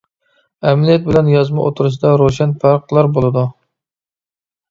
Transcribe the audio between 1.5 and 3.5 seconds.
ئوتتۇرىسىدا روشەن پەرقلەر بولىدۇ.